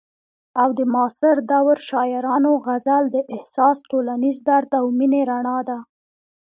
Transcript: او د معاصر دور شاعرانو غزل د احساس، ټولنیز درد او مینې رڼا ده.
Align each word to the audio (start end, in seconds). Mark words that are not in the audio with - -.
او 0.61 0.69
د 0.77 0.79
معاصر 0.93 1.35
دور 1.51 1.77
شاعرانو 1.89 2.51
غزل 2.65 3.03
د 3.11 3.17
احساس، 3.35 3.77
ټولنیز 3.89 4.37
درد 4.47 4.71
او 4.79 4.85
مینې 4.97 5.21
رڼا 5.29 5.57
ده. 5.69 5.77